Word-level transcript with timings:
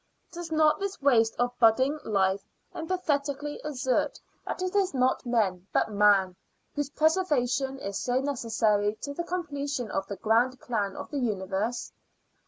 Does 0.31 0.51
not 0.51 0.79
this 0.79 0.99
waste 0.99 1.35
of 1.37 1.51
budding 1.59 1.99
life 2.03 2.41
emphatically 2.73 3.61
assert 3.63 4.19
that 4.47 4.59
it 4.63 4.75
is 4.75 4.95
not 4.95 5.23
men, 5.27 5.67
but 5.71 5.91
Man, 5.91 6.35
whose 6.73 6.89
preservation 6.89 7.77
is 7.77 7.99
so 7.99 8.19
necessary 8.19 8.95
to 9.03 9.13
the 9.13 9.23
completion 9.23 9.91
of 9.91 10.07
the 10.07 10.15
grand 10.17 10.59
plan 10.59 10.95
of 10.95 11.11
the 11.11 11.19
universe? 11.19 11.91